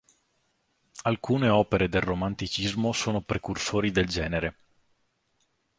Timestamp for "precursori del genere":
3.21-4.57